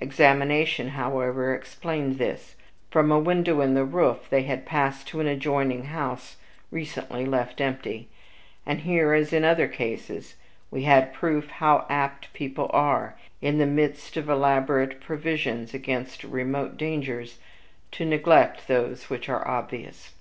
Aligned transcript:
Examination, 0.00 0.88
however, 0.88 1.54
explained 1.54 2.16
this: 2.16 2.54
from 2.90 3.12
a 3.12 3.18
window 3.18 3.60
in 3.60 3.74
the 3.74 3.84
roof 3.84 4.30
they 4.30 4.44
had 4.44 4.64
passed 4.64 5.06
to 5.08 5.20
an 5.20 5.26
adjoining 5.26 5.84
house 5.84 6.36
recently 6.70 7.26
left 7.26 7.60
empty; 7.60 8.08
and 8.64 8.80
here, 8.80 9.12
as 9.12 9.30
in 9.30 9.44
other 9.44 9.68
cases, 9.68 10.36
we 10.70 10.84
had 10.84 11.12
proof 11.12 11.50
how 11.50 11.84
apt 11.90 12.32
people 12.32 12.70
are, 12.72 13.14
in 13.42 13.58
the 13.58 13.66
midst 13.66 14.16
of 14.16 14.26
elaborate 14.30 15.02
provisions 15.02 15.74
against 15.74 16.24
remote 16.24 16.78
dangers, 16.78 17.36
to 17.92 18.06
neglect 18.06 18.66
those 18.68 19.10
which 19.10 19.28
are 19.28 19.46
obvious. 19.46 20.14